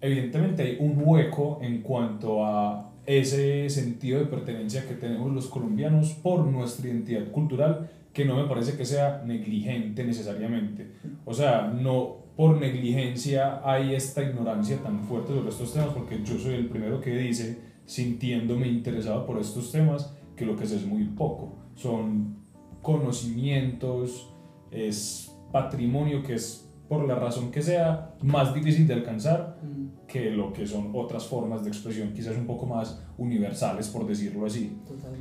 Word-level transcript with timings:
evidentemente 0.00 0.62
hay 0.62 0.76
un 0.80 1.00
hueco 1.02 1.58
en 1.62 1.82
cuanto 1.82 2.44
a 2.44 2.92
ese 3.06 3.70
sentido 3.70 4.18
de 4.18 4.26
pertenencia 4.26 4.86
que 4.86 4.94
tenemos 4.94 5.32
los 5.32 5.46
colombianos 5.46 6.12
por 6.14 6.44
nuestra 6.44 6.88
identidad 6.88 7.30
cultural 7.30 7.90
que 8.12 8.24
no 8.24 8.36
me 8.36 8.48
parece 8.48 8.76
que 8.76 8.84
sea 8.84 9.22
negligente 9.24 10.02
necesariamente. 10.02 10.90
O 11.24 11.34
sea, 11.34 11.68
no 11.68 12.24
por 12.34 12.58
negligencia 12.58 13.60
hay 13.64 13.94
esta 13.94 14.22
ignorancia 14.22 14.78
tan 14.82 15.04
fuerte 15.04 15.34
sobre 15.34 15.50
estos 15.50 15.72
temas, 15.72 15.90
porque 15.90 16.22
yo 16.24 16.38
soy 16.38 16.54
el 16.54 16.68
primero 16.68 17.00
que 17.00 17.16
dice, 17.16 17.58
sintiéndome 17.84 18.68
interesado 18.68 19.24
por 19.26 19.38
estos 19.38 19.70
temas, 19.70 20.14
que 20.34 20.44
lo 20.46 20.56
que 20.56 20.66
sé 20.66 20.76
es 20.76 20.86
muy 20.86 21.04
poco. 21.04 21.56
Son 21.74 22.36
conocimientos, 22.82 24.34
es 24.70 25.34
patrimonio 25.52 26.22
que 26.22 26.34
es 26.34 26.65
por 26.88 27.06
la 27.06 27.16
razón 27.16 27.50
que 27.50 27.62
sea, 27.62 28.14
más 28.22 28.54
difícil 28.54 28.86
de 28.86 28.94
alcanzar 28.94 29.56
mm. 29.62 30.06
que 30.06 30.30
lo 30.30 30.52
que 30.52 30.66
son 30.66 30.90
otras 30.94 31.26
formas 31.26 31.64
de 31.64 31.70
expresión, 31.70 32.12
quizás 32.12 32.36
un 32.36 32.46
poco 32.46 32.66
más 32.66 33.02
universales, 33.18 33.88
por 33.88 34.06
decirlo 34.06 34.46
así. 34.46 34.76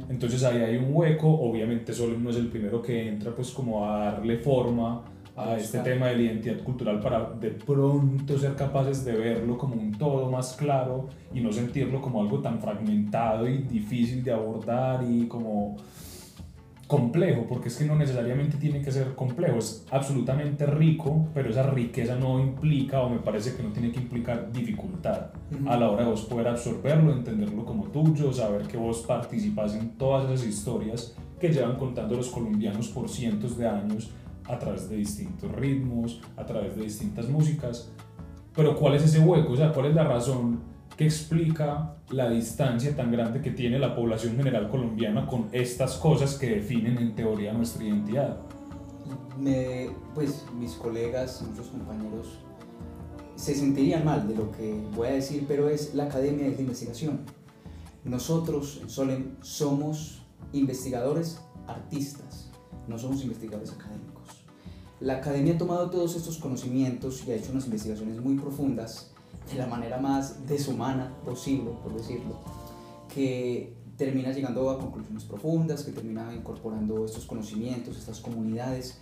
Entonces 0.10 0.44
ahí 0.44 0.62
hay 0.62 0.78
un 0.78 0.90
hueco, 0.94 1.28
obviamente 1.28 1.94
solo 1.94 2.18
no 2.18 2.30
es 2.30 2.36
el 2.38 2.48
primero 2.48 2.82
que 2.82 3.08
entra 3.08 3.34
pues 3.36 3.52
como 3.52 3.86
a 3.86 4.12
darle 4.12 4.38
forma 4.38 5.04
a 5.36 5.58
este 5.58 5.80
tema 5.80 6.08
de 6.08 6.16
la 6.16 6.22
identidad 6.22 6.64
cultural 6.64 7.02
para 7.02 7.30
de 7.32 7.52
pronto 7.52 8.40
ser 8.40 8.56
capaces 8.56 9.04
de 9.04 9.14
verlo 9.14 9.58
como 9.58 9.76
un 9.76 9.92
todo 9.92 10.32
más 10.32 10.54
claro 10.54 11.10
y 11.34 11.42
no 11.42 11.52
sentirlo 11.52 12.02
como 12.02 12.22
algo 12.22 12.40
tan 12.40 12.60
fragmentado 12.62 13.48
y 13.48 13.58
difícil 13.58 14.24
de 14.24 14.32
abordar 14.32 15.04
y 15.04 15.28
como 15.28 15.76
complejo, 16.88 17.46
porque 17.48 17.70
es 17.70 17.78
que 17.78 17.86
no 17.86 17.96
necesariamente 17.96 18.58
tiene 18.58 18.82
que 18.82 18.92
ser 18.92 19.16
complejo, 19.16 19.58
es 19.58 19.86
absolutamente 19.90 20.66
rico, 20.66 21.28
pero 21.34 21.50
esa 21.50 21.64
riqueza 21.64 22.16
no 22.16 22.40
implica, 22.40 23.02
o 23.02 23.10
me 23.10 23.20
parece 23.20 23.56
que 23.56 23.64
no 23.64 23.72
tiene 23.72 23.92
que 23.92 24.00
implicar 24.00 24.52
dificultad 24.52 25.32
a 25.68 25.78
la 25.78 25.90
hora 25.90 26.04
de 26.04 26.12
vos 26.12 26.26
poder 26.26 26.48
absorberlo, 26.48 27.12
entenderlo 27.12 27.66
como 27.66 27.86
tuyo, 27.86 28.32
saber 28.32 28.68
que 28.68 28.78
vos 28.78 29.00
participas 29.08 29.76
en 29.76 29.98
todas 29.98 30.30
esas 30.30 30.46
historias 30.46 31.16
que 31.40 31.50
llevan 31.50 31.78
contando 31.78 32.16
los 32.16 32.30
colombianos 32.30 32.90
por 32.90 33.10
cientos 33.10 33.58
de 33.58 33.68
años 33.68 34.12
a 34.48 34.60
través 34.60 34.88
de 34.90 34.98
distintos 34.98 35.52
ritmos, 35.52 36.22
a 36.38 36.46
través 36.46 36.76
de 36.76 36.84
distintas 36.84 37.28
músicas. 37.28 37.92
Pero 38.56 38.76
¿cuál 38.76 38.96
es 38.96 39.04
ese 39.04 39.20
hueco? 39.20 39.54
O 39.54 39.58
sea, 39.58 39.74
¿cuál 39.74 39.88
es 39.88 39.96
la 39.96 40.04
razón 40.04 40.75
¿Qué 40.98 41.04
explica 41.04 41.96
la 42.10 42.30
distancia 42.30 42.96
tan 42.96 43.12
grande 43.12 43.42
que 43.42 43.52
tiene 43.52 43.80
la 43.80 43.96
población 43.96 44.38
general 44.38 44.70
colombiana 44.70 45.28
con 45.28 45.50
estas 45.52 45.96
cosas 45.98 46.36
que 46.38 46.50
definen 46.50 46.98
en 46.98 47.16
teoría 47.16 47.52
nuestra 47.52 47.84
identidad. 47.84 48.38
Me, 49.38 49.90
pues 50.14 50.46
mis 50.58 50.74
colegas, 50.74 51.44
muchos 51.50 51.68
compañeros 51.68 52.40
se 53.36 53.54
sentirían 53.56 54.06
mal 54.06 54.28
de 54.28 54.36
lo 54.36 54.52
que 54.52 54.74
voy 54.96 55.10
a 55.10 55.12
decir, 55.12 55.46
pero 55.48 55.68
es 55.68 55.94
la 55.94 56.06
academia 56.06 56.50
de 56.50 56.62
investigación. 56.62 57.22
Nosotros 58.04 58.80
en 58.82 58.90
Solem 58.90 59.36
somos 59.42 60.22
investigadores 60.54 61.42
artistas, 61.68 62.52
no 62.88 62.98
somos 62.98 63.22
investigadores 63.24 63.74
académicos. 63.74 64.46
La 65.02 65.18
academia 65.18 65.56
ha 65.56 65.58
tomado 65.58 65.90
todos 65.90 66.16
estos 66.16 66.38
conocimientos 66.38 67.28
y 67.28 67.32
ha 67.32 67.36
hecho 67.36 67.52
unas 67.52 67.66
investigaciones 67.66 68.22
muy 68.22 68.36
profundas 68.36 69.15
de 69.52 69.58
la 69.58 69.68
manera 69.68 69.98
más 70.00 70.48
deshumana 70.48 71.14
posible, 71.24 71.72
por 71.84 71.94
decirlo, 71.94 72.40
que 73.14 73.74
termina 73.98 74.32
llegando 74.32 74.70
a 74.70 74.80
conclusiones 74.80 75.24
profundas, 75.24 75.84
que 75.84 75.92
termina 75.92 76.34
incorporando 76.34 77.06
estos 77.06 77.26
conocimientos, 77.26 77.98
estas 77.98 78.20
comunidades, 78.20 79.00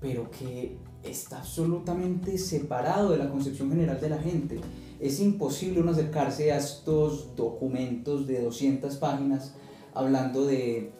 pero 0.00 0.30
que 0.30 0.76
está 1.02 1.38
absolutamente 1.38 2.36
separado 2.36 3.10
de 3.10 3.18
la 3.18 3.30
concepción 3.30 3.70
general 3.70 4.00
de 4.00 4.10
la 4.10 4.18
gente. 4.18 4.60
Es 5.00 5.20
imposible 5.20 5.80
uno 5.80 5.92
acercarse 5.92 6.52
a 6.52 6.58
estos 6.58 7.34
documentos 7.36 8.26
de 8.26 8.42
200 8.42 8.96
páginas 8.96 9.54
hablando 9.94 10.44
de 10.44 10.92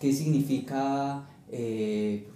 qué 0.00 0.12
significa, 0.12 1.28
eh, 1.50 2.28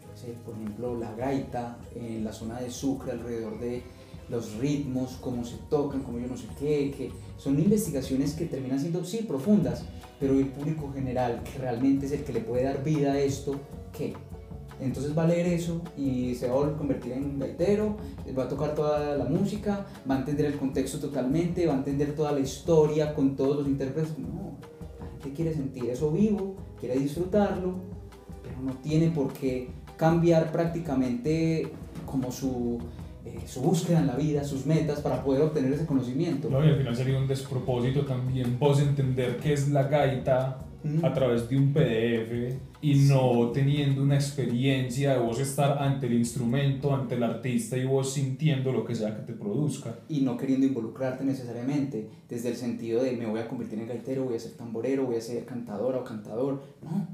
por 0.45 0.55
ejemplo, 0.55 0.99
la 0.99 1.15
gaita 1.15 1.79
en 1.95 2.25
la 2.25 2.33
zona 2.33 2.61
de 2.61 2.71
Sucre, 2.71 3.13
alrededor 3.13 3.59
de 3.59 3.83
los 4.29 4.55
ritmos, 4.57 5.19
cómo 5.21 5.45
se 5.45 5.57
tocan, 5.69 6.03
cómo 6.03 6.19
yo 6.19 6.27
no 6.27 6.37
sé 6.37 6.47
qué, 6.59 6.91
que 6.97 7.11
son 7.37 7.59
investigaciones 7.59 8.35
que 8.35 8.47
terminan 8.47 8.81
siendo, 8.81 9.05
sí, 9.05 9.19
profundas, 9.29 9.85
pero 10.19 10.35
el 10.35 10.47
público 10.47 10.91
general, 10.95 11.43
que 11.43 11.59
realmente 11.59 12.07
es 12.07 12.13
el 12.13 12.25
que 12.25 12.33
le 12.33 12.41
puede 12.41 12.65
dar 12.65 12.83
vida 12.83 13.13
a 13.13 13.19
esto, 13.19 13.57
¿qué? 13.93 14.15
Entonces 14.81 15.17
va 15.17 15.25
a 15.25 15.27
leer 15.27 15.47
eso 15.47 15.81
y 15.97 16.35
se 16.35 16.49
va 16.49 16.67
a 16.67 16.77
convertir 16.77 17.13
en 17.13 17.39
gaitero, 17.39 17.97
va 18.37 18.45
a 18.45 18.49
tocar 18.49 18.75
toda 18.75 19.17
la 19.17 19.25
música, 19.25 19.87
va 20.11 20.17
a 20.17 20.19
entender 20.19 20.47
el 20.47 20.59
contexto 20.59 20.99
totalmente, 20.99 21.67
va 21.67 21.75
a 21.75 21.77
entender 21.77 22.17
toda 22.17 22.33
la 22.33 22.41
historia 22.41 23.15
con 23.15 23.37
todos 23.37 23.59
los 23.59 23.69
intérpretes. 23.69 24.19
No, 24.19 24.57
la 24.99 25.07
gente 25.07 25.33
quiere 25.35 25.55
sentir 25.55 25.85
eso 25.91 26.11
vivo, 26.11 26.57
quiere 26.81 26.99
disfrutarlo, 26.99 27.75
pero 28.43 28.61
no 28.61 28.73
tiene 28.79 29.11
por 29.11 29.33
qué 29.33 29.69
cambiar 30.03 30.51
prácticamente 30.51 31.71
como 32.07 32.33
su 32.33 32.81
eh, 33.25 33.39
su 33.47 33.61
búsqueda 33.61 34.01
en 34.01 34.09
la 34.09 34.17
vida, 34.17 34.43
sus 34.43 34.67
metas 34.67 35.01
para 35.01 35.23
poder 35.23 35.43
obtener 35.43 35.73
ese 35.73 35.87
conocimiento. 35.87 36.51
No, 36.51 36.65
y 36.65 36.71
al 36.71 36.77
final 36.77 36.97
sería 36.97 37.17
un 37.17 37.29
despropósito 37.29 38.05
también 38.05 38.59
vos 38.59 38.81
entender 38.81 39.37
qué 39.37 39.53
es 39.53 39.69
la 39.69 39.85
gaita 39.85 40.59
a 41.05 41.13
través 41.13 41.49
de 41.49 41.57
un 41.57 41.73
PDF 41.73 42.59
y 42.81 42.97
no 42.97 43.53
teniendo 43.53 44.03
una 44.03 44.17
experiencia 44.17 45.13
de 45.13 45.21
vos 45.21 45.39
estar 45.39 45.79
ante 45.81 46.09
el 46.09 46.15
instrumento, 46.15 46.93
ante 46.93 47.15
el 47.15 47.23
artista 47.23 47.77
y 47.77 47.85
vos 47.85 48.13
sintiendo 48.13 48.73
lo 48.73 48.85
que 48.85 48.97
sea 48.97 49.15
que 49.15 49.23
te 49.23 49.35
produzca. 49.35 50.01
Y 50.09 50.23
no 50.23 50.37
queriendo 50.37 50.67
involucrarte 50.67 51.23
necesariamente 51.23 52.09
desde 52.29 52.49
el 52.49 52.57
sentido 52.57 53.05
de 53.05 53.13
me 53.13 53.27
voy 53.27 53.39
a 53.39 53.47
convertir 53.47 53.79
en 53.79 53.87
gaitero, 53.87 54.25
voy 54.25 54.35
a 54.35 54.41
ser 54.41 54.55
tamborero, 54.55 55.07
voy 55.07 55.15
a 55.15 55.21
ser 55.21 55.45
cantadora 55.45 55.99
o 55.99 56.03
cantador. 56.03 56.61
No, 56.83 57.07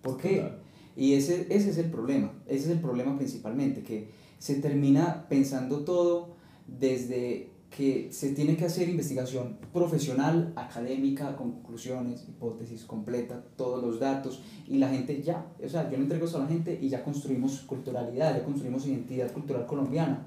¿por 0.00 0.16
qué? 0.16 0.69
Y 1.00 1.14
ese, 1.14 1.46
ese 1.48 1.70
es 1.70 1.78
el 1.78 1.90
problema, 1.90 2.30
ese 2.46 2.66
es 2.66 2.70
el 2.72 2.78
problema 2.78 3.16
principalmente, 3.16 3.82
que 3.82 4.10
se 4.38 4.56
termina 4.56 5.26
pensando 5.30 5.78
todo 5.78 6.34
desde 6.66 7.48
que 7.74 8.08
se 8.12 8.34
tiene 8.34 8.54
que 8.54 8.66
hacer 8.66 8.86
investigación 8.86 9.56
profesional, 9.72 10.52
académica, 10.56 11.36
conclusiones, 11.36 12.26
hipótesis 12.28 12.84
completa, 12.84 13.42
todos 13.56 13.82
los 13.82 13.98
datos, 13.98 14.42
y 14.68 14.76
la 14.76 14.90
gente 14.90 15.22
ya, 15.22 15.46
o 15.64 15.68
sea, 15.70 15.90
yo 15.90 15.96
le 15.96 16.02
entrego 16.02 16.26
eso 16.26 16.36
a 16.36 16.42
la 16.42 16.48
gente 16.48 16.78
y 16.78 16.90
ya 16.90 17.02
construimos 17.02 17.60
culturalidad, 17.60 18.36
ya 18.36 18.44
construimos 18.44 18.86
identidad 18.86 19.32
cultural 19.32 19.64
colombiana. 19.64 20.26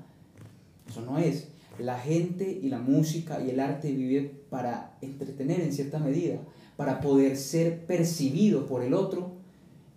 Eso 0.89 1.01
no 1.01 1.19
es. 1.19 1.49
La 1.77 1.99
gente 1.99 2.49
y 2.49 2.69
la 2.69 2.79
música 2.79 3.39
y 3.43 3.51
el 3.51 3.59
arte 3.59 3.91
vive 3.91 4.41
para 4.49 4.97
entretener 5.01 5.61
en 5.61 5.71
cierta 5.71 5.99
medida, 5.99 6.39
para 6.77 6.99
poder 6.99 7.37
ser 7.37 7.85
percibido 7.85 8.65
por 8.65 8.81
el 8.81 8.95
otro 8.95 9.42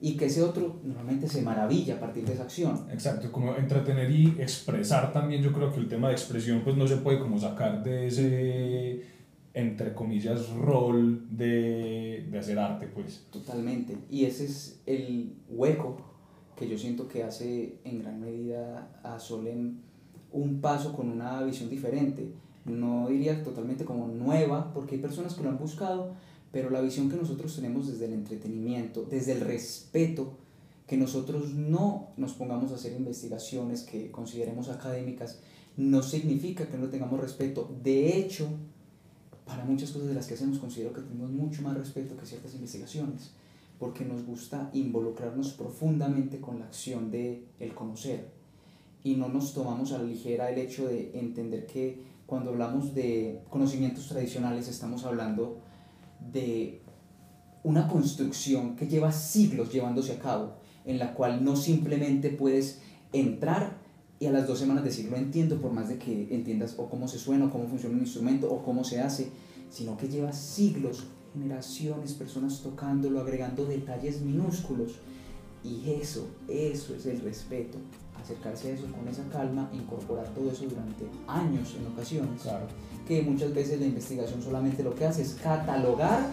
y 0.01 0.17
que 0.17 0.27
ese 0.27 0.43
otro 0.43 0.81
normalmente 0.85 1.29
se 1.29 1.43
maravilla 1.43 1.97
a 1.97 2.01
partir 2.01 2.25
de 2.25 2.35
esa 2.35 2.43
acción. 2.43 2.87
Exacto, 2.91 3.33
como 3.33 3.55
entretener 3.57 4.11
y 4.11 4.29
expresar 4.39 5.13
también, 5.13 5.43
yo 5.43 5.53
creo 5.53 5.73
que 5.73 5.81
el 5.81 5.89
tema 5.89 6.09
de 6.09 6.15
expresión 6.15 6.61
pues 6.63 6.77
no 6.77 6.87
se 6.87 6.97
puede 6.97 7.19
como 7.19 7.39
sacar 7.39 7.83
de 7.83 8.07
ese, 8.07 9.03
entre 9.55 9.95
comillas, 9.95 10.51
rol 10.51 11.27
de, 11.31 12.27
de 12.31 12.39
hacer 12.39 12.59
arte 12.59 12.89
pues. 12.89 13.25
Totalmente, 13.31 13.97
y 14.11 14.25
ese 14.27 14.45
es 14.45 14.81
el 14.87 15.35
hueco 15.49 15.97
que 16.57 16.69
yo 16.69 16.79
siento 16.79 17.07
que 17.07 17.23
hace 17.23 17.79
en 17.85 18.01
gran 18.01 18.21
medida 18.21 19.01
a 19.03 19.19
Solem 19.19 19.79
un 20.33 20.61
paso 20.61 20.93
con 20.95 21.11
una 21.11 21.43
visión 21.43 21.71
diferente. 21.71 22.33
No 22.65 23.09
diría 23.09 23.43
totalmente 23.45 23.85
como 23.85 24.09
nueva, 24.09 24.73
porque 24.75 24.97
hay 24.97 25.01
personas 25.01 25.35
que 25.35 25.43
lo 25.43 25.51
han 25.51 25.59
buscado, 25.59 26.15
pero 26.53 26.71
la 26.71 26.81
visión 26.81 27.11
que 27.11 27.17
nosotros 27.17 27.55
tenemos 27.55 27.89
desde 27.89 28.07
el 28.07 28.13
entretenimiento, 28.13 29.03
desde 29.03 29.33
el 29.33 29.41
respeto, 29.41 30.35
que 30.87 30.97
nosotros 30.97 31.55
no 31.55 32.09
nos 32.17 32.33
pongamos 32.35 32.73
a 32.73 32.77
hacer 32.77 32.93
investigaciones 32.93 33.83
que 33.83 34.11
consideremos 34.11 34.69
académicas, 34.69 35.41
no 35.77 36.03
significa 36.03 36.69
que 36.69 36.79
no 36.79 36.89
tengamos 36.89 37.21
respeto. 37.21 37.71
De 37.83 38.17
hecho, 38.17 38.49
para 39.45 39.65
muchas 39.65 39.91
cosas 39.91 40.09
de 40.09 40.15
las 40.15 40.27
que 40.27 40.35
hacemos 40.35 40.59
considero 40.59 40.93
que 40.93 41.03
tenemos 41.03 41.31
mucho 41.31 41.63
más 41.63 41.77
respeto 41.77 42.17
que 42.17 42.27
ciertas 42.27 42.55
investigaciones, 42.55 43.33
porque 43.79 44.05
nos 44.05 44.25
gusta 44.25 44.71
involucrarnos 44.73 45.53
profundamente 45.53 46.41
con 46.41 46.61
la 46.61 46.67
acción 46.67 47.11
de 47.11 47.45
el 47.61 47.75
conocer 47.75 48.37
y 49.07 49.15
no 49.15 49.29
nos 49.29 49.55
tomamos 49.55 49.93
a 49.93 49.99
la 49.99 50.05
ligera 50.05 50.51
el 50.51 50.59
hecho 50.59 50.89
de 50.89 51.13
entender 51.15 51.67
que 51.67 52.01
cuando 52.27 52.51
hablamos 52.51 52.93
de 52.93 53.41
conocimientos 53.51 54.09
tradicionales 54.09 54.67
estamos 54.67 55.05
hablando 55.05 55.59
de 56.33 56.83
una 57.63 57.89
construcción 57.89 58.77
que 58.77 58.87
lleva 58.87 59.13
siglos 59.13 59.73
llevándose 59.73 60.13
a 60.13 60.19
cabo, 60.19 60.55
en 60.85 60.99
la 60.99 61.15
cual 61.15 61.45
no 61.45 61.57
simplemente 61.57 62.31
puedes 62.31 62.81
entrar 63.13 63.79
y 64.19 64.27
a 64.27 64.33
las 64.33 64.47
dos 64.47 64.59
semanas 64.59 64.85
decir 64.85 65.11
lo 65.11 65.17
entiendo 65.17 65.61
por 65.61 65.73
más 65.73 65.89
de 65.89 65.99
que 65.99 66.35
entiendas 66.35 66.75
o 66.79 66.89
cómo 66.89 67.07
se 67.07 67.19
suena 67.19 67.47
o 67.47 67.51
cómo 67.51 67.67
funciona 67.69 67.97
un 67.97 68.03
instrumento 68.03 68.51
o 68.51 68.65
cómo 68.65 68.83
se 68.85 69.01
hace, 69.01 69.31
sino 69.69 69.97
que 69.97 70.09
lleva 70.09 70.33
siglos, 70.33 71.05
generaciones, 71.35 72.15
personas 72.15 72.63
tocándolo, 72.63 73.21
agregando 73.21 73.67
detalles 73.67 74.23
minúsculos 74.23 74.93
Y 75.65 75.91
eso, 75.91 76.29
eso 76.49 76.95
es 76.95 77.07
el 77.07 77.21
respeto. 77.21 77.79
Acercarse 78.23 78.71
a 78.71 78.75
eso 78.75 78.87
con 78.93 79.09
esa 79.09 79.29
calma, 79.29 79.69
incorporar 79.73 80.29
todo 80.33 80.51
eso 80.51 80.65
durante 80.65 81.05
años 81.27 81.75
en 81.79 81.87
ocasiones. 81.93 82.43
Claro. 82.43 82.67
Que 83.07 83.23
muchas 83.23 83.55
veces 83.55 83.81
la 83.81 83.87
investigación 83.87 84.43
solamente 84.43 84.83
lo 84.83 84.95
que 84.95 85.07
hace 85.07 85.23
es 85.23 85.35
catalogar 85.43 86.27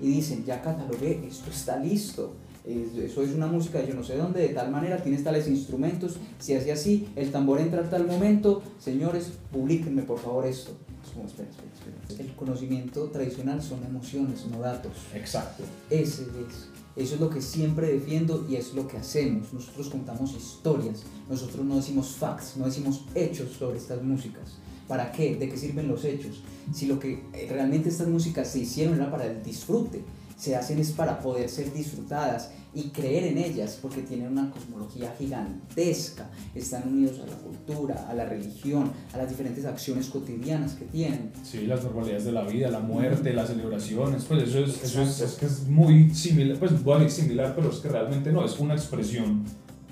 y 0.00 0.08
dicen, 0.08 0.44
ya 0.44 0.62
catalogué, 0.62 1.26
esto 1.26 1.50
está 1.50 1.78
listo. 1.78 2.34
Eso 2.64 3.22
es 3.22 3.34
una 3.34 3.46
música 3.46 3.78
de 3.78 3.88
yo 3.88 3.94
no 3.94 4.02
sé 4.02 4.16
dónde, 4.16 4.40
de 4.40 4.48
tal 4.48 4.70
manera, 4.70 5.02
tienes 5.02 5.22
tales 5.22 5.46
instrumentos, 5.48 6.16
si 6.38 6.54
hace 6.54 6.72
así, 6.72 7.08
el 7.14 7.30
tambor 7.30 7.60
entra 7.60 7.82
a 7.82 7.90
tal 7.90 8.06
momento, 8.06 8.62
señores, 8.78 9.32
publíquenme 9.52 10.02
por 10.02 10.18
favor 10.18 10.46
esto. 10.46 10.72
Es 11.04 11.10
como, 11.10 11.26
espera, 11.26 11.50
espera, 11.50 11.68
espera. 11.98 12.22
El 12.22 12.34
conocimiento 12.34 13.04
tradicional 13.10 13.62
son 13.62 13.84
emociones, 13.84 14.46
no 14.50 14.60
datos. 14.60 14.92
Exacto. 15.14 15.62
Ese 15.90 16.22
es. 16.22 16.68
Eso 16.96 17.16
es 17.16 17.20
lo 17.20 17.28
que 17.28 17.42
siempre 17.42 17.88
defiendo 17.88 18.46
y 18.48 18.54
es 18.54 18.72
lo 18.72 18.86
que 18.86 18.96
hacemos. 18.96 19.52
Nosotros 19.52 19.90
contamos 19.90 20.32
historias, 20.34 21.02
nosotros 21.28 21.66
no 21.66 21.76
decimos 21.76 22.12
facts, 22.12 22.56
no 22.56 22.66
decimos 22.66 23.04
hechos 23.14 23.50
sobre 23.58 23.78
estas 23.78 24.00
músicas. 24.02 24.58
¿Para 24.88 25.12
qué? 25.12 25.36
¿De 25.36 25.48
qué 25.48 25.56
sirven 25.56 25.88
los 25.88 26.04
hechos? 26.04 26.42
Si 26.72 26.86
lo 26.86 26.98
que 26.98 27.22
eh, 27.32 27.48
realmente 27.50 27.88
estas 27.88 28.08
músicas 28.08 28.48
se 28.48 28.60
hicieron 28.60 28.96
era 28.96 29.10
para 29.10 29.26
el 29.26 29.42
disfrute, 29.42 30.02
se 30.36 30.56
hacen 30.56 30.78
es 30.78 30.90
para 30.90 31.20
poder 31.20 31.48
ser 31.48 31.72
disfrutadas 31.72 32.50
y 32.74 32.88
creer 32.88 33.24
en 33.24 33.38
ellas, 33.38 33.78
porque 33.80 34.02
tienen 34.02 34.32
una 34.32 34.50
cosmología 34.50 35.14
gigantesca, 35.16 36.28
están 36.54 36.88
unidos 36.88 37.20
a 37.20 37.26
la 37.26 37.36
cultura, 37.36 38.06
a 38.08 38.14
la 38.14 38.24
religión, 38.24 38.90
a 39.12 39.18
las 39.18 39.28
diferentes 39.28 39.64
acciones 39.64 40.08
cotidianas 40.08 40.74
que 40.74 40.84
tienen. 40.86 41.30
Sí, 41.44 41.66
las 41.66 41.84
normalidades 41.84 42.24
de 42.24 42.32
la 42.32 42.42
vida, 42.42 42.68
la 42.70 42.80
muerte, 42.80 43.32
las 43.32 43.48
celebraciones, 43.48 44.24
pues 44.24 44.42
eso 44.42 44.58
es, 44.58 44.82
eso 44.82 45.02
es, 45.02 45.20
es 45.20 45.34
que 45.34 45.46
es 45.46 45.68
muy 45.68 46.12
similar, 46.12 46.58
pues 46.58 46.82
voy 46.82 46.96
a 46.96 47.04
decir 47.04 47.24
similar, 47.24 47.54
pero 47.54 47.70
es 47.70 47.76
que 47.76 47.88
realmente 47.88 48.32
no, 48.32 48.44
es 48.44 48.58
una 48.58 48.74
expresión 48.74 49.44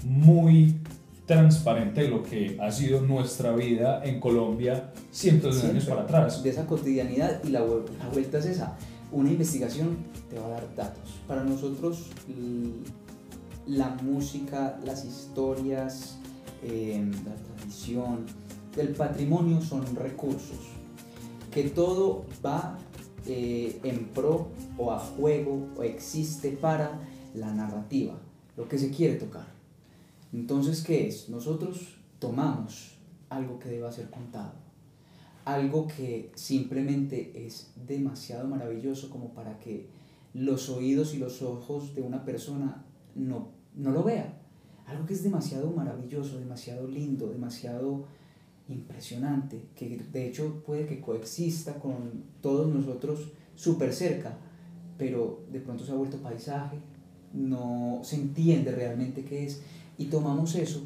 muy 0.04 0.74
transparente 1.32 2.02
de 2.02 2.08
lo 2.08 2.23
que 2.23 2.58
ha 2.61 2.70
sido 2.70 3.00
nuestra 3.00 3.56
vida 3.56 4.05
en 4.05 4.20
Colombia 4.20 4.93
cientos 5.11 5.62
de 5.62 5.70
años 5.70 5.87
para 5.87 6.02
atrás. 6.02 6.43
De 6.43 6.50
esa 6.50 6.67
cotidianidad 6.67 7.43
y 7.43 7.49
la, 7.49 7.61
la 7.61 8.08
vuelta 8.12 8.38
es 8.38 8.46
esa. 8.46 8.76
Una 9.11 9.31
investigación 9.31 9.96
te 10.29 10.38
va 10.38 10.46
a 10.46 10.50
dar 10.50 10.75
datos. 10.75 11.20
Para 11.26 11.43
nosotros 11.43 12.11
la 13.67 13.88
música, 14.02 14.79
las 14.84 15.06
historias, 15.06 16.19
eh, 16.62 17.02
la 17.25 17.34
tradición, 17.56 18.26
el 18.76 18.88
patrimonio 18.88 19.62
son 19.62 19.96
recursos. 19.96 20.58
Que 21.50 21.70
todo 21.70 22.26
va 22.44 22.76
eh, 23.26 23.81
en 23.84 24.05
pro 24.08 24.49
o 24.76 24.93
a 24.93 24.99
juego 24.99 25.69
o 25.79 25.82
existe 25.82 26.50
para 26.50 27.00
la 27.34 27.55
narrativa, 27.55 28.19
lo 28.55 28.69
que 28.69 28.76
se 28.76 28.90
quiere 28.90 29.14
tocar. 29.14 29.61
Entonces, 30.32 30.82
¿qué 30.82 31.06
es? 31.06 31.29
Nosotros 31.29 31.96
tomamos 32.19 32.96
algo 33.29 33.58
que 33.58 33.69
deba 33.69 33.93
ser 33.93 34.08
contado, 34.11 34.55
algo 35.44 35.87
que 35.87 36.31
simplemente 36.34 37.46
es 37.46 37.73
demasiado 37.87 38.49
maravilloso 38.49 39.11
como 39.11 39.34
para 39.34 39.58
que 39.58 39.88
los 40.34 40.70
oídos 40.70 41.14
y 41.14 41.19
los 41.19 41.43
ojos 41.43 41.94
de 41.94 42.02
una 42.02 42.25
persona 42.25 42.84
no, 43.14 43.49
no 43.75 43.90
lo 43.90 44.02
vean. 44.02 44.34
Algo 44.87 45.06
que 45.06 45.14
es 45.14 45.23
demasiado 45.23 45.70
maravilloso, 45.70 46.38
demasiado 46.38 46.88
lindo, 46.88 47.29
demasiado 47.29 48.06
impresionante, 48.69 49.62
que 49.75 49.99
de 50.12 50.29
hecho 50.29 50.62
puede 50.64 50.87
que 50.87 51.00
coexista 51.00 51.79
con 51.79 52.25
todos 52.40 52.73
nosotros 52.73 53.32
súper 53.55 53.93
cerca, 53.93 54.37
pero 54.99 55.44
de 55.50 55.61
pronto 55.61 55.84
se 55.84 55.93
ha 55.93 55.96
vuelto 55.96 56.19
paisaje, 56.19 56.79
no 57.32 58.00
se 58.02 58.17
entiende 58.17 58.73
realmente 58.73 59.25
qué 59.25 59.46
es 59.46 59.62
y 59.98 60.06
tomamos 60.06 60.54
eso 60.54 60.82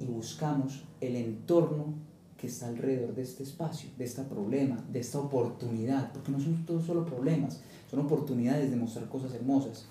y 0.00 0.04
buscamos 0.04 0.84
el 1.00 1.16
entorno 1.16 1.94
que 2.36 2.46
está 2.46 2.68
alrededor 2.68 3.14
de 3.14 3.22
este 3.22 3.42
espacio, 3.42 3.90
de 3.98 4.04
este 4.04 4.22
problema, 4.22 4.84
de 4.92 5.00
esta 5.00 5.18
oportunidad, 5.18 6.12
porque 6.12 6.30
no 6.30 6.38
son 6.38 6.64
todos 6.64 6.86
solo 6.86 7.04
problemas, 7.04 7.60
son 7.90 8.00
oportunidades 8.00 8.70
de 8.70 8.76
mostrar 8.76 9.08
cosas 9.08 9.34
hermosas. 9.34 9.86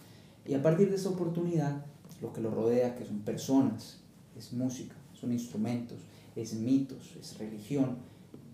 Y 0.46 0.54
a 0.54 0.64
partir 0.64 0.90
de 0.90 0.96
esa 0.96 1.10
oportunidad, 1.10 1.86
lo 2.22 2.32
que 2.32 2.40
lo 2.40 2.50
rodea, 2.52 2.96
que 2.96 3.06
son 3.06 3.20
personas, 3.20 4.00
es 4.38 4.54
música, 4.54 4.96
son 5.14 5.34
instrumentos, 5.34 5.98
es 6.36 6.54
mitos, 6.54 7.18
es 7.20 7.38
religión, 7.38 7.98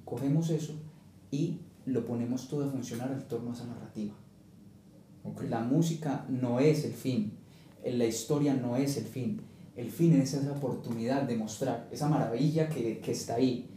cogemos 0.05 0.49
eso 0.49 0.73
y 1.29 1.59
lo 1.85 2.05
ponemos 2.05 2.47
todo 2.47 2.65
a 2.65 2.71
funcionar 2.71 3.11
en 3.11 3.21
torno 3.27 3.51
a 3.51 3.53
esa 3.53 3.65
narrativa. 3.65 4.13
La 5.49 5.61
música 5.61 6.25
no 6.29 6.59
es 6.59 6.83
el 6.83 6.93
fin, 6.93 7.33
la 7.85 8.05
historia 8.05 8.55
no 8.55 8.75
es 8.75 8.97
el 8.97 9.05
fin, 9.05 9.41
el 9.75 9.89
fin 9.89 10.13
es 10.13 10.33
esa 10.33 10.51
oportunidad 10.51 11.23
de 11.23 11.35
mostrar 11.35 11.87
esa 11.91 12.07
maravilla 12.07 12.69
que, 12.69 12.99
que 12.99 13.11
está 13.11 13.35
ahí. 13.35 13.69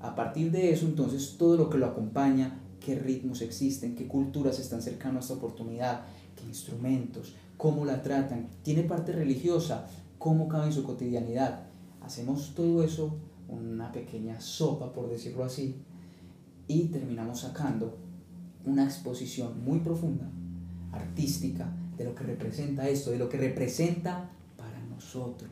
A 0.00 0.14
partir 0.14 0.50
de 0.50 0.72
eso, 0.72 0.86
entonces, 0.86 1.36
todo 1.38 1.56
lo 1.56 1.70
que 1.70 1.78
lo 1.78 1.86
acompaña, 1.86 2.60
qué 2.80 2.96
ritmos 2.96 3.40
existen, 3.40 3.94
qué 3.94 4.08
culturas 4.08 4.58
están 4.58 4.82
cercanas 4.82 5.16
a 5.16 5.20
esta 5.20 5.34
oportunidad, 5.34 6.02
qué 6.34 6.44
instrumentos, 6.44 7.34
cómo 7.56 7.84
la 7.84 8.02
tratan, 8.02 8.48
tiene 8.62 8.82
parte 8.82 9.12
religiosa, 9.12 9.86
cómo 10.18 10.48
cabe 10.48 10.66
en 10.66 10.72
su 10.72 10.82
cotidianidad. 10.82 11.66
Hacemos 12.00 12.54
todo 12.56 12.82
eso, 12.82 13.16
una 13.48 13.92
pequeña 13.92 14.40
sopa, 14.40 14.92
por 14.92 15.08
decirlo 15.08 15.44
así, 15.44 15.76
y 16.66 16.84
terminamos 16.86 17.40
sacando 17.40 17.98
una 18.64 18.84
exposición 18.84 19.64
muy 19.64 19.78
profunda, 19.80 20.28
artística, 20.90 21.72
de 21.96 22.04
lo 22.04 22.14
que 22.14 22.24
representa 22.24 22.88
esto, 22.88 23.10
de 23.10 23.18
lo 23.18 23.28
que 23.28 23.36
representa 23.36 24.30
nosotros, 25.02 25.50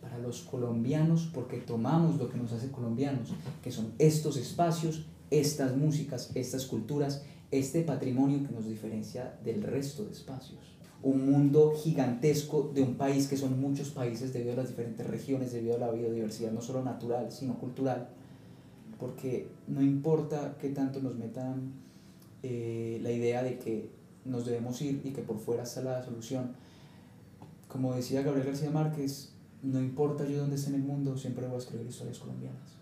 para 0.00 0.18
los 0.18 0.42
colombianos, 0.42 1.28
porque 1.32 1.58
tomamos 1.58 2.18
lo 2.18 2.28
que 2.28 2.38
nos 2.38 2.52
hace 2.52 2.70
colombianos, 2.70 3.30
que 3.62 3.70
son 3.70 3.92
estos 3.98 4.36
espacios, 4.36 5.06
estas 5.30 5.76
músicas, 5.76 6.30
estas 6.34 6.66
culturas, 6.66 7.24
este 7.50 7.82
patrimonio 7.82 8.46
que 8.46 8.54
nos 8.54 8.66
diferencia 8.66 9.38
del 9.44 9.62
resto 9.62 10.04
de 10.04 10.12
espacios. 10.12 10.60
Un 11.02 11.30
mundo 11.30 11.72
gigantesco 11.74 12.70
de 12.74 12.82
un 12.82 12.94
país 12.94 13.26
que 13.26 13.36
son 13.36 13.60
muchos 13.60 13.90
países 13.90 14.32
debido 14.32 14.52
a 14.52 14.56
las 14.56 14.68
diferentes 14.68 15.06
regiones, 15.06 15.52
debido 15.52 15.76
a 15.76 15.78
la 15.78 15.90
biodiversidad, 15.90 16.52
no 16.52 16.60
solo 16.60 16.84
natural, 16.84 17.32
sino 17.32 17.58
cultural. 17.58 18.08
Porque 18.98 19.48
no 19.66 19.80
importa 19.80 20.56
qué 20.60 20.68
tanto 20.68 21.00
nos 21.00 21.16
metan 21.16 21.72
eh, 22.42 23.00
la 23.02 23.10
idea 23.10 23.42
de 23.42 23.58
que 23.58 23.90
nos 24.26 24.44
debemos 24.44 24.80
ir 24.82 25.00
y 25.04 25.10
que 25.10 25.22
por 25.22 25.38
fuera 25.38 25.62
está 25.62 25.80
la 25.80 26.04
solución, 26.04 26.52
como 27.70 27.94
decía 27.94 28.22
Gabriel 28.22 28.48
García 28.48 28.70
Márquez, 28.70 29.32
no 29.62 29.78
importa 29.78 30.26
yo 30.26 30.40
dónde 30.40 30.56
esté 30.56 30.70
en 30.70 30.76
el 30.76 30.82
mundo, 30.82 31.16
siempre 31.16 31.46
voy 31.46 31.56
a 31.56 31.58
escribir 31.58 31.86
historias 31.86 32.18
colombianas. 32.18 32.76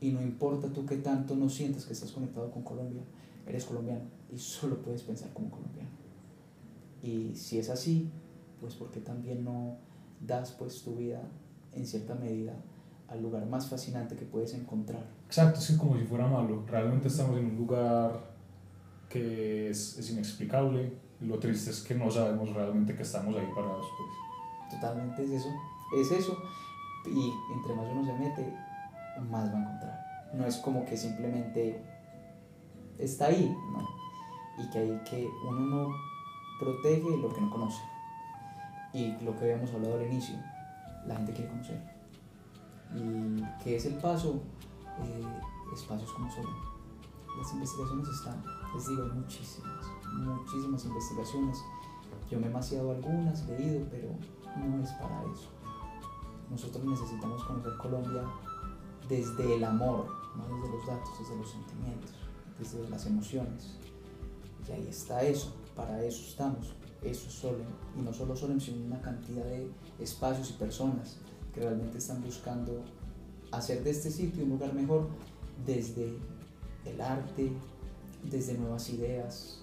Y 0.00 0.10
no 0.10 0.20
importa 0.20 0.68
tú 0.68 0.84
qué 0.84 0.98
tanto 0.98 1.34
no 1.34 1.48
sientas 1.48 1.86
que 1.86 1.94
estás 1.94 2.12
conectado 2.12 2.50
con 2.50 2.62
Colombia, 2.62 3.02
eres 3.46 3.64
colombiano 3.64 4.02
y 4.32 4.38
solo 4.38 4.82
puedes 4.82 5.02
pensar 5.02 5.32
como 5.32 5.50
colombiano. 5.50 5.88
Y 7.02 7.34
si 7.34 7.58
es 7.58 7.70
así, 7.70 8.10
pues 8.60 8.74
porque 8.74 9.00
también 9.00 9.44
no 9.44 9.76
das 10.20 10.52
pues 10.52 10.82
tu 10.82 10.96
vida 10.96 11.22
en 11.72 11.86
cierta 11.86 12.14
medida 12.14 12.54
al 13.08 13.22
lugar 13.22 13.46
más 13.46 13.68
fascinante 13.68 14.16
que 14.16 14.24
puedes 14.24 14.54
encontrar. 14.54 15.04
Exacto, 15.26 15.60
es 15.60 15.72
como 15.78 15.96
si 15.96 16.04
fuera 16.04 16.26
malo. 16.26 16.64
Realmente 16.66 17.08
estamos 17.08 17.38
en 17.38 17.46
un 17.46 17.56
lugar 17.56 18.34
que 19.08 19.70
es, 19.70 19.98
es 19.98 20.10
inexplicable, 20.10 20.92
lo 21.20 21.38
triste 21.38 21.70
es 21.70 21.82
que 21.82 21.94
no 21.94 22.10
sabemos 22.10 22.52
realmente 22.52 22.94
que 22.94 23.02
estamos 23.02 23.34
ahí 23.36 23.50
parados. 23.54 23.86
Pues. 23.96 24.80
Totalmente 24.80 25.24
es 25.24 25.30
eso, 25.30 25.48
es 25.96 26.10
eso. 26.10 26.36
Y 27.06 27.32
entre 27.52 27.74
más 27.74 27.86
uno 27.90 28.04
se 28.04 28.12
mete, 28.14 28.56
más 29.30 29.52
va 29.52 29.58
a 29.58 29.62
encontrar. 29.62 30.30
No 30.34 30.46
es 30.46 30.56
como 30.56 30.84
que 30.84 30.96
simplemente 30.96 31.82
está 32.98 33.26
ahí, 33.26 33.56
¿no? 33.72 33.88
Y 34.62 34.70
que 34.70 34.78
hay 34.78 35.00
que 35.04 35.28
uno 35.46 35.60
no 35.60 35.94
protege 36.58 37.16
lo 37.16 37.32
que 37.32 37.40
no 37.40 37.50
conoce. 37.50 37.82
Y 38.92 39.12
lo 39.24 39.36
que 39.36 39.44
habíamos 39.44 39.72
hablado 39.72 39.96
al 39.96 40.06
inicio, 40.06 40.36
la 41.06 41.16
gente 41.16 41.32
quiere 41.32 41.50
conocer. 41.50 41.80
Y 42.94 43.42
que 43.62 43.76
es 43.76 43.86
el 43.86 43.94
paso, 43.94 44.42
eh, 45.02 45.24
espacios 45.74 46.12
como 46.12 46.30
son. 46.30 46.73
Las 47.38 47.52
investigaciones 47.52 48.08
están, 48.08 48.42
les 48.74 48.88
digo, 48.88 49.06
muchísimas 49.14 49.94
muchísimas 50.14 50.84
investigaciones. 50.84 51.64
Yo 52.30 52.40
me 52.40 52.46
he 52.46 52.50
maciado 52.50 52.92
algunas, 52.92 53.46
leído, 53.46 53.86
pero 53.90 54.08
no 54.56 54.82
es 54.82 54.90
para 54.92 55.22
eso. 55.32 55.50
Nosotros 56.50 56.84
necesitamos 56.84 57.42
conocer 57.44 57.76
Colombia 57.78 58.24
desde 59.08 59.56
el 59.56 59.64
amor, 59.64 60.06
no 60.36 60.56
desde 60.56 60.76
los 60.76 60.86
datos, 60.86 61.10
desde 61.18 61.36
los 61.36 61.50
sentimientos, 61.50 62.12
desde 62.58 62.88
las 62.88 63.06
emociones. 63.06 63.76
Y 64.68 64.72
ahí 64.72 64.86
está 64.88 65.22
eso, 65.22 65.54
para 65.74 66.02
eso 66.02 66.22
estamos. 66.26 66.74
Eso 67.02 67.28
es 67.28 67.34
Solen, 67.34 67.66
y 67.98 68.00
no 68.00 68.14
solo 68.14 68.34
Solen, 68.34 68.60
sino 68.60 68.86
una 68.86 69.00
cantidad 69.02 69.44
de 69.44 69.70
espacios 69.98 70.50
y 70.50 70.52
personas 70.54 71.18
que 71.52 71.60
realmente 71.60 71.98
están 71.98 72.22
buscando 72.22 72.82
hacer 73.52 73.84
de 73.84 73.90
este 73.90 74.10
sitio 74.10 74.42
un 74.44 74.50
lugar 74.50 74.72
mejor 74.72 75.08
desde 75.66 76.18
el 76.84 77.00
arte, 77.00 77.52
desde 78.30 78.56
nuevas 78.56 78.88
ideas, 78.90 79.60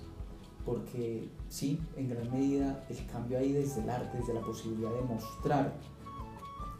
porque 0.65 1.29
sí, 1.49 1.79
en 1.95 2.09
gran 2.09 2.31
medida 2.31 2.85
el 2.89 3.05
cambio 3.07 3.39
ahí 3.39 3.51
desde 3.51 3.81
el 3.81 3.89
arte, 3.89 4.17
desde 4.17 4.33
la 4.33 4.41
posibilidad 4.41 4.91
de 4.93 5.01
mostrar 5.01 5.73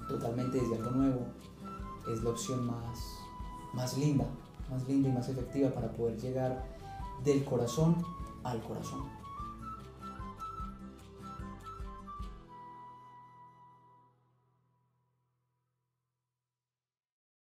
totalmente 0.08 0.60
desde 0.60 0.76
algo 0.76 0.92
nuevo, 0.92 1.26
es 2.12 2.22
la 2.24 2.30
opción 2.30 2.66
más, 2.66 3.00
más 3.74 3.98
linda, 3.98 4.26
más 4.70 4.88
linda 4.88 5.10
y 5.10 5.12
más 5.12 5.30
efectiva 5.30 5.70
para 5.72 5.92
poder 5.92 6.18
llegar 6.20 6.64
del 7.24 7.44
corazón 7.44 7.96
al 8.44 8.62
corazón. 8.62 9.21